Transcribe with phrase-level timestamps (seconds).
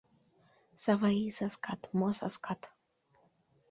[0.83, 2.61] Саварий саскат— мо саскат?